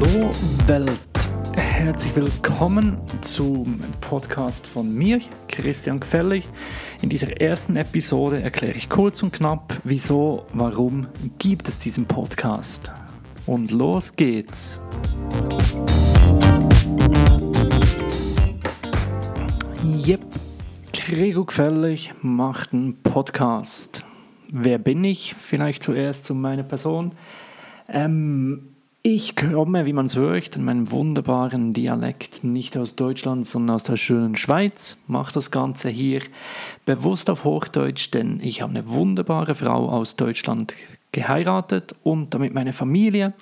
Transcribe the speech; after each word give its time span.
Hallo 0.00 0.30
Welt, 0.66 1.28
herzlich 1.52 2.16
willkommen 2.16 2.96
zum 3.20 3.80
Podcast 4.00 4.66
von 4.66 4.94
mir, 4.94 5.20
Christian 5.46 6.00
Gefällig. 6.00 6.48
In 7.02 7.10
dieser 7.10 7.38
ersten 7.38 7.76
Episode 7.76 8.40
erkläre 8.40 8.72
ich 8.72 8.88
kurz 8.88 9.22
und 9.22 9.34
knapp, 9.34 9.78
wieso, 9.84 10.46
warum 10.54 11.06
gibt 11.38 11.68
es 11.68 11.80
diesen 11.80 12.06
Podcast. 12.06 12.90
Und 13.44 13.72
los 13.72 14.16
geht's. 14.16 14.80
Yep, 19.84 20.22
Gregor 20.94 21.44
Gefällig 21.44 22.14
macht 22.22 22.72
einen 22.72 23.02
Podcast. 23.02 24.06
Wer 24.50 24.78
bin 24.78 25.04
ich? 25.04 25.34
Vielleicht 25.38 25.82
zuerst 25.82 26.24
zu 26.24 26.34
meiner 26.34 26.62
Person. 26.62 27.12
Ähm, 27.86 28.70
ich 29.02 29.34
komme, 29.34 29.86
wie 29.86 29.94
man 29.94 30.06
es 30.06 30.16
hört, 30.16 30.56
in 30.56 30.64
meinem 30.64 30.90
wunderbaren 30.90 31.72
Dialekt 31.72 32.44
nicht 32.44 32.76
aus 32.76 32.96
Deutschland, 32.96 33.46
sondern 33.46 33.76
aus 33.76 33.84
der 33.84 33.96
schönen 33.96 34.36
Schweiz. 34.36 34.98
Mache 35.06 35.32
das 35.32 35.50
Ganze 35.50 35.88
hier 35.88 36.20
bewusst 36.84 37.30
auf 37.30 37.44
Hochdeutsch, 37.44 38.10
denn 38.12 38.40
ich 38.42 38.60
habe 38.60 38.70
eine 38.70 38.88
wunderbare 38.88 39.54
Frau 39.54 39.88
aus 39.88 40.16
Deutschland 40.16 40.74
geheiratet 41.12 41.94
und 42.02 42.34
damit 42.34 42.52
meine 42.52 42.74
Familie, 42.74 43.32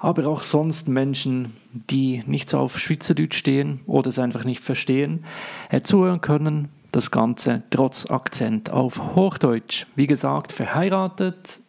aber 0.00 0.26
auch 0.26 0.42
sonst 0.42 0.88
Menschen, 0.88 1.52
die 1.72 2.22
nicht 2.26 2.48
so 2.48 2.58
auf 2.58 2.78
Schweizerdeutsch 2.78 3.38
stehen 3.38 3.80
oder 3.86 4.08
es 4.08 4.18
einfach 4.18 4.44
nicht 4.44 4.62
verstehen, 4.62 5.24
äh, 5.70 5.80
zuhören 5.82 6.20
können. 6.20 6.68
Das 6.90 7.10
Ganze 7.10 7.62
trotz 7.70 8.10
Akzent 8.10 8.70
auf 8.70 9.14
Hochdeutsch. 9.14 9.86
Wie 9.94 10.06
gesagt, 10.06 10.52
verheiratet, 10.52 11.60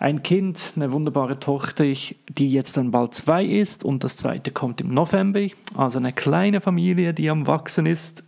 ein 0.00 0.22
Kind, 0.22 0.72
eine 0.76 0.92
wunderbare 0.92 1.38
Tochter, 1.38 1.84
die 1.84 2.50
jetzt 2.50 2.78
dann 2.78 2.90
bald 2.90 3.12
zwei 3.12 3.44
ist 3.44 3.84
und 3.84 4.02
das 4.02 4.16
zweite 4.16 4.50
kommt 4.50 4.80
im 4.80 4.94
November. 4.94 5.46
Also 5.76 5.98
eine 5.98 6.14
kleine 6.14 6.62
Familie, 6.62 7.12
die 7.12 7.28
am 7.28 7.46
Wachsen 7.46 7.84
ist, 7.84 8.24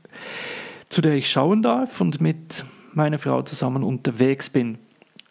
zu 0.91 1.01
der 1.01 1.15
ich 1.15 1.31
schauen 1.31 1.63
darf 1.63 2.03
und 2.03 2.21
mit 2.21 2.67
meiner 2.93 3.17
Frau 3.17 3.41
zusammen 3.41 3.83
unterwegs 3.83 4.51
bin. 4.51 4.77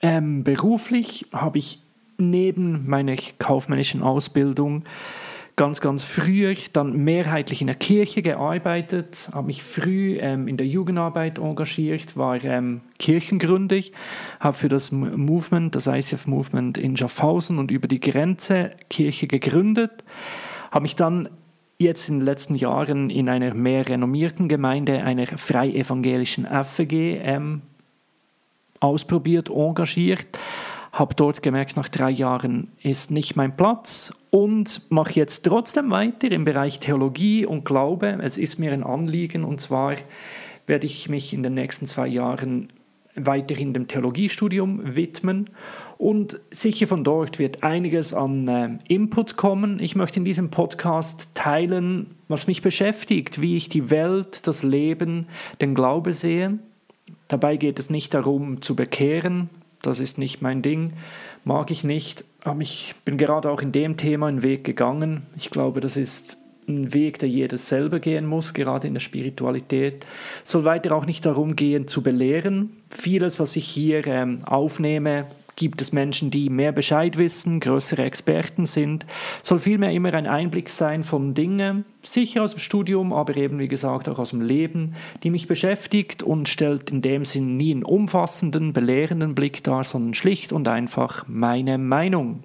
Ähm, 0.02 0.44
beruflich 0.44 1.28
habe 1.32 1.60
ich 1.60 1.80
neben 2.18 2.88
meiner 2.88 3.16
kaufmännischen 3.38 4.02
Ausbildung 4.02 4.84
ganz, 5.56 5.82
ganz 5.82 6.04
früh 6.04 6.56
dann 6.74 7.04
mehrheitlich 7.04 7.62
in 7.62 7.68
der 7.68 7.76
Kirche 7.76 8.22
gearbeitet, 8.22 9.30
habe 9.34 9.48
mich 9.48 9.64
früh 9.64 10.18
ähm, 10.20 10.48
in 10.48 10.58
der 10.58 10.68
Jugendarbeit 10.68 11.40
engagiert, 11.40 12.18
war 12.18 12.44
ähm, 12.44 12.82
kirchengründig, 13.00 13.94
habe 14.40 14.58
für 14.58 14.70
das 14.70 14.92
Movement, 14.92 15.76
das 15.76 15.88
ICF 15.88 16.28
Movement 16.28 16.78
in 16.78 16.98
Schaffhausen 16.98 17.60
und 17.60 17.72
über 17.72 17.88
die 17.88 18.00
Grenze 18.00 18.72
Kirche 18.90 19.28
gegründet, 19.28 20.04
habe 20.72 20.84
mich 20.84 20.96
dann 20.96 21.30
jetzt 21.78 22.10
in 22.10 22.20
den 22.20 22.26
letzten 22.26 22.56
Jahren 22.56 23.10
in 23.10 23.28
einer 23.28 23.54
mehr 23.54 23.88
renommierten 23.88 24.48
Gemeinde, 24.48 25.04
einer 25.04 25.26
frei 25.26 25.70
evangelischen 25.72 26.46
FG, 26.46 27.20
ähm, 27.24 27.62
ausprobiert, 28.80 29.50
engagiert 29.50 30.28
habe 31.02 31.16
dort 31.16 31.42
gemerkt, 31.42 31.76
nach 31.76 31.90
drei 31.90 32.12
Jahren 32.12 32.68
ist 32.84 33.10
nicht 33.10 33.36
mein 33.36 33.58
Platz 33.58 34.14
und 34.30 34.84
mache 34.92 35.14
jetzt 35.16 35.42
trotzdem 35.42 35.90
weiter 35.90 36.32
im 36.32 36.46
Bereich 36.46 36.80
Theologie 36.80 37.44
und 37.44 37.66
Glaube. 37.66 38.20
Es 38.22 38.38
ist 38.38 38.60
mir 38.60 38.72
ein 38.72 38.84
Anliegen 38.84 39.44
und 39.44 39.60
zwar 39.60 39.96
werde 40.68 40.86
ich 40.86 41.10
mich 41.10 41.34
in 41.34 41.42
den 41.42 41.56
nächsten 41.56 41.88
zwei 41.88 42.08
Jahren 42.08 42.68
weiterhin 43.16 43.74
dem 43.74 43.88
Theologiestudium 43.88 44.96
widmen 44.96 45.50
und 45.98 46.40
sicher 46.52 46.86
von 46.86 47.04
dort 47.04 47.40
wird 47.40 47.64
einiges 47.64 48.14
an 48.14 48.48
äh, 48.48 48.70
Input 48.88 49.38
kommen. 49.38 49.80
Ich 49.80 49.96
möchte 49.96 50.20
in 50.20 50.26
diesem 50.26 50.52
Podcast 50.52 51.32
teilen, 51.34 52.12
was 52.28 52.46
mich 52.46 52.62
beschäftigt, 52.62 53.42
wie 53.42 53.58
ich 53.58 53.70
die 53.70 53.90
Welt, 53.90 54.46
das 54.46 54.62
Leben, 54.62 55.26
den 55.62 55.74
Glaube 55.74 56.14
sehe. 56.14 56.59
Dabei 57.28 57.58
geht 57.58 57.80
es 57.80 57.90
nicht 57.90 58.14
darum 58.14 58.62
zu 58.62 58.75
bekehren, 58.75 59.50
das 59.81 60.00
ist 60.00 60.18
nicht 60.18 60.42
mein 60.42 60.62
Ding, 60.62 60.94
mag 61.44 61.72
ich 61.72 61.84
nicht. 61.84 62.24
Aber 62.44 62.62
ich 62.62 62.96
bin 63.06 63.18
gerade 63.18 63.50
auch 63.50 63.62
in 63.62 63.72
dem 63.72 63.97
Thema 63.97 64.28
einen 64.28 64.44
Weg 64.44 64.64
gegangen. 64.64 65.24
Ich 65.38 65.50
glaube, 65.50 65.80
das 65.80 65.97
ist 65.97 66.38
ein 66.68 66.94
Weg, 66.94 67.19
der 67.19 67.30
jeder 67.30 67.58
selber 67.58 68.00
gehen 68.00 68.25
muss, 68.25 68.53
gerade 68.53 68.88
in 68.88 68.94
der 68.94 69.02
Spiritualität. 69.02 70.06
Es 70.44 70.52
soll 70.52 70.64
weiter 70.64 70.96
auch 70.96 71.06
nicht 71.06 71.25
darum 71.25 71.56
gehen, 71.56 71.88
zu 71.88 72.02
belehren. 72.02 72.78
Vieles, 72.90 73.40
was 73.40 73.56
ich 73.56 73.68
hier 73.68 74.06
ähm, 74.08 74.44
aufnehme, 74.46 75.28
gibt 75.56 75.81
es 75.81 75.92
Menschen, 75.92 76.31
die 76.31 76.50
mehr 76.50 76.72
Bescheid 76.72 77.18
wissen, 77.18 77.59
größere 77.59 78.03
Experten 78.03 78.66
sind. 78.66 79.06
Soll 79.42 79.59
vielmehr 79.59 79.92
immer 79.92 80.13
ein 80.13 80.28
Einblick 80.28 80.69
sein 80.69 81.03
von 81.03 81.34
Dingen, 81.34 81.86
sicher 82.03 82.44
aus 82.44 82.51
dem 82.51 82.59
Studium, 82.59 83.13
aber 83.13 83.35
eben 83.38 83.59
wie 83.59 83.67
gesagt 83.67 84.09
auch 84.09 84.19
aus 84.19 84.31
dem 84.31 84.41
Leben, 84.41 84.95
die 85.23 85.29
mich 85.29 85.47
beschäftigt 85.47 86.23
und 86.23 86.50
stellt 86.50 86.89
in 86.91 87.01
dem 87.01 87.25
Sinn 87.25 87.57
nie 87.57 87.72
einen 87.72 87.84
umfassenden, 87.84 88.73
belehrenden 88.73 89.35
Blick 89.35 89.63
dar, 89.63 89.84
sondern 89.84 90.13
schlicht 90.13 90.53
und 90.53 90.67
einfach 90.67 91.25
meine 91.28 91.78
Meinung. 91.78 92.44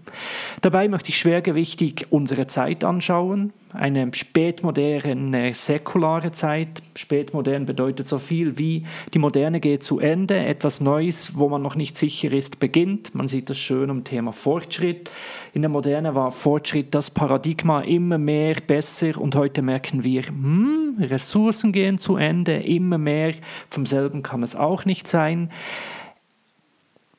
Dabei 0.62 0.88
möchte 0.88 1.10
ich 1.10 1.18
schwergewichtig 1.18 2.06
unsere 2.10 2.46
Zeit 2.46 2.84
anschauen, 2.84 3.52
eine 3.72 4.10
spätmoderne, 4.12 5.54
säkulare 5.54 6.32
Zeit. 6.32 6.82
Spätmodern 6.94 7.66
bedeutet 7.66 8.06
so 8.06 8.18
viel 8.18 8.58
wie 8.58 8.86
die 9.12 9.18
Moderne 9.18 9.60
geht 9.60 9.82
zu 9.82 9.98
Ende, 9.98 10.38
etwas 10.38 10.80
Neues, 10.80 11.36
wo 11.36 11.48
man 11.48 11.62
noch 11.62 11.74
nicht 11.74 11.96
sicher 11.96 12.32
ist, 12.32 12.58
beginnt. 12.58 13.14
Man 13.14 13.28
sieht 13.28 13.50
das 13.50 13.58
schön 13.58 13.90
am 13.90 14.04
Thema 14.04 14.32
Fortschritt. 14.32 15.10
In 15.52 15.62
der 15.62 15.68
Moderne 15.68 16.14
war 16.14 16.30
Fortschritt 16.30 16.94
das 16.94 17.10
Paradigma 17.10 17.80
immer 17.80 18.18
mehr 18.18 18.56
besser 18.66 19.20
und 19.20 19.34
heute 19.34 19.45
merken 19.62 20.04
wir, 20.04 20.22
hm, 20.22 20.96
Ressourcen 21.00 21.72
gehen 21.72 21.98
zu 21.98 22.16
Ende, 22.16 22.54
immer 22.56 22.98
mehr 22.98 23.34
vom 23.68 23.86
selben 23.86 24.22
kann 24.22 24.42
es 24.42 24.56
auch 24.56 24.84
nicht 24.84 25.06
sein. 25.06 25.50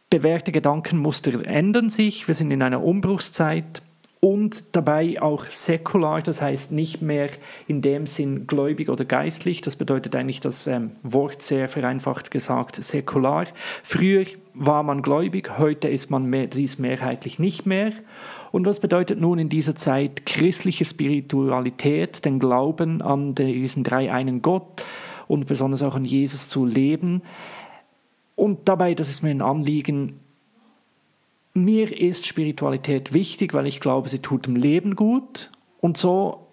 Bewährte 0.10 0.52
Gedankenmuster 0.52 1.46
ändern 1.46 1.90
sich, 1.90 2.28
wir 2.28 2.36
sind 2.36 2.52
in 2.52 2.62
einer 2.62 2.84
Umbruchszeit 2.84 3.82
und 4.20 4.76
dabei 4.76 5.22
auch 5.22 5.46
säkular, 5.46 6.22
das 6.22 6.42
heißt 6.42 6.72
nicht 6.72 7.02
mehr 7.02 7.30
in 7.68 7.82
dem 7.82 8.08
Sinn 8.08 8.48
gläubig 8.48 8.90
oder 8.90 9.06
geistlich, 9.06 9.62
das 9.62 9.76
bedeutet 9.76 10.16
eigentlich 10.16 10.40
das 10.40 10.66
ähm, 10.66 10.92
Wort 11.04 11.42
sehr 11.42 11.70
vereinfacht 11.70 12.32
gesagt 12.32 12.84
säkular. 12.84 13.46
Früher 13.84 14.26
war 14.56 14.82
man 14.82 15.04
gläubig, 15.04 15.60
heute 15.60 15.88
ist 15.88 16.10
man 16.10 16.26
mehr, 16.26 16.48
dies 16.48 16.80
mehrheitlich 16.80 17.38
nicht 17.38 17.68
mehr. 17.68 17.92
Und 18.52 18.66
was 18.66 18.80
bedeutet 18.80 19.20
nun 19.20 19.38
in 19.38 19.50
dieser 19.50 19.76
Zeit 19.76 20.26
christliche 20.26 20.86
Spiritualität, 20.86 22.26
den 22.26 22.40
Glauben 22.40 23.04
an 23.04 23.36
diesen 23.36 23.84
drei 23.84 24.12
einen 24.12 24.42
Gott 24.42 24.84
und 25.28 25.46
besonders 25.46 25.84
auch 25.84 25.96
an 25.96 26.06
Jesus 26.06 26.50
zu 26.50 26.66
leben? 26.66 27.22
Und 28.36 28.68
dabei, 28.68 28.96
das 28.96 29.10
ist 29.10 29.22
mir 29.22 29.32
ein 29.32 29.42
Anliegen, 29.42 30.20
mir 31.64 31.98
ist 31.98 32.26
Spiritualität 32.26 33.14
wichtig, 33.14 33.54
weil 33.54 33.68
ich 33.68 33.80
glaube, 33.80 34.10
sie 34.10 34.20
tut 34.20 34.48
dem 34.48 34.56
Leben 34.56 34.96
gut. 34.96 35.52
Und 35.80 35.98
so 35.98 36.48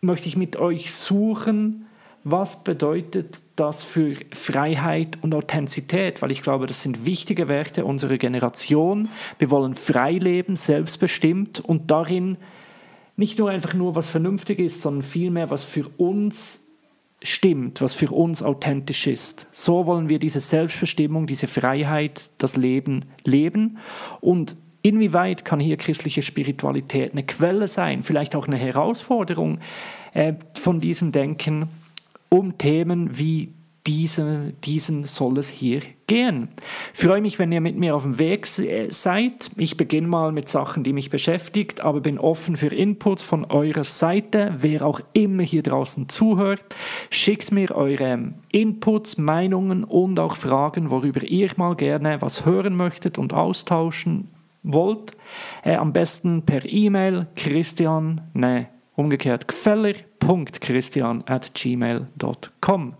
möchte 0.00 0.28
ich 0.28 0.36
mit 0.36 0.56
euch 0.56 0.92
suchen, 0.92 1.86
was 2.24 2.62
bedeutet 2.62 3.42
das 3.56 3.82
für 3.82 4.14
Freiheit 4.32 5.18
und 5.22 5.34
Authentizität? 5.34 6.22
Weil 6.22 6.30
ich 6.30 6.42
glaube, 6.42 6.66
das 6.66 6.80
sind 6.80 7.04
wichtige 7.04 7.48
Werte 7.48 7.84
unserer 7.84 8.16
Generation. 8.16 9.08
Wir 9.38 9.50
wollen 9.50 9.74
frei 9.74 10.12
leben, 10.12 10.54
selbstbestimmt 10.54 11.60
und 11.60 11.90
darin 11.90 12.36
nicht 13.16 13.38
nur 13.38 13.50
einfach 13.50 13.74
nur, 13.74 13.94
was 13.94 14.08
vernünftig 14.08 14.58
ist, 14.58 14.82
sondern 14.82 15.02
vielmehr, 15.02 15.50
was 15.50 15.64
für 15.64 15.88
uns 15.98 16.61
stimmt, 17.22 17.80
was 17.80 17.94
für 17.94 18.10
uns 18.10 18.42
authentisch 18.42 19.06
ist. 19.06 19.46
So 19.50 19.86
wollen 19.86 20.08
wir 20.08 20.18
diese 20.18 20.40
Selbstbestimmung, 20.40 21.26
diese 21.26 21.46
Freiheit, 21.46 22.30
das 22.38 22.56
Leben 22.56 23.04
leben. 23.24 23.78
Und 24.20 24.56
inwieweit 24.82 25.44
kann 25.44 25.60
hier 25.60 25.76
christliche 25.76 26.22
Spiritualität 26.22 27.12
eine 27.12 27.22
Quelle 27.22 27.68
sein, 27.68 28.02
vielleicht 28.02 28.34
auch 28.36 28.46
eine 28.46 28.56
Herausforderung 28.56 29.60
äh, 30.14 30.34
von 30.54 30.80
diesem 30.80 31.12
Denken, 31.12 31.68
um 32.28 32.58
Themen 32.58 33.18
wie 33.18 33.52
diese, 33.86 34.52
diesen 34.64 35.04
soll 35.04 35.38
es 35.38 35.48
hier 35.48 35.82
gehen. 36.06 36.48
Ich 36.94 37.00
freue 37.00 37.20
mich, 37.20 37.38
wenn 37.38 37.50
ihr 37.50 37.60
mit 37.60 37.76
mir 37.76 37.96
auf 37.96 38.02
dem 38.02 38.18
Weg 38.18 38.46
seid. 38.46 39.50
Ich 39.56 39.76
beginne 39.76 40.06
mal 40.06 40.30
mit 40.30 40.48
Sachen, 40.48 40.84
die 40.84 40.92
mich 40.92 41.10
beschäftigt, 41.10 41.80
aber 41.80 42.00
bin 42.00 42.18
offen 42.18 42.56
für 42.56 42.68
Inputs 42.68 43.22
von 43.22 43.44
eurer 43.44 43.84
Seite. 43.84 44.54
Wer 44.58 44.86
auch 44.86 45.00
immer 45.14 45.42
hier 45.42 45.62
draußen 45.62 46.08
zuhört, 46.08 46.64
schickt 47.10 47.50
mir 47.50 47.74
eure 47.74 48.34
Inputs, 48.52 49.18
Meinungen 49.18 49.82
und 49.84 50.20
auch 50.20 50.36
Fragen, 50.36 50.90
worüber 50.90 51.22
ihr 51.24 51.50
mal 51.56 51.74
gerne 51.74 52.22
was 52.22 52.46
hören 52.46 52.76
möchtet 52.76 53.18
und 53.18 53.32
austauschen 53.32 54.28
wollt. 54.62 55.12
Äh, 55.64 55.74
am 55.74 55.92
besten 55.92 56.42
per 56.42 56.64
E-Mail 56.64 57.26
christian, 57.34 58.20
ne, 58.32 58.68
umgekehrt 58.94 59.48
Gfeller 59.48 59.94
gfeller.christian 60.22 61.24
at 61.26 61.52
gmail.com. 61.54 62.94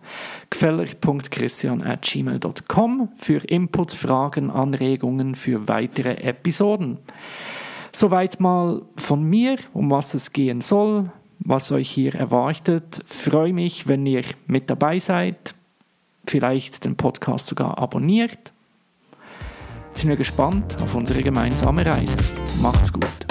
Gfeller.christian 0.51 1.83
at 1.83 2.03
gmail.com 2.03 3.09
für 3.17 3.39
Inputs, 3.49 3.95
Fragen, 3.95 4.51
Anregungen 4.51 5.35
für 5.35 5.69
weitere 5.69 6.15
Episoden. 6.15 6.99
Soweit 7.93 8.41
mal 8.41 8.83
von 8.97 9.23
mir, 9.23 9.59
um 9.73 9.91
was 9.91 10.15
es 10.15 10.33
gehen 10.33 10.61
soll, 10.61 11.11
was 11.39 11.71
euch 11.73 11.91
hier 11.91 12.15
erwartet. 12.15 13.03
Freue 13.05 13.53
mich, 13.53 13.87
wenn 13.87 14.07
ihr 14.07 14.25
mit 14.47 14.71
dabei 14.71 14.99
seid, 14.99 15.55
vielleicht 16.27 16.85
den 16.85 16.97
Podcast 16.97 17.49
sogar 17.49 17.79
abonniert. 17.79 18.53
Sind 19.95 20.09
wir 20.09 20.17
gespannt 20.17 20.79
auf 20.81 20.95
unsere 20.95 21.23
gemeinsame 21.23 21.85
Reise. 21.85 22.17
Macht's 22.63 22.93
gut. 22.93 23.22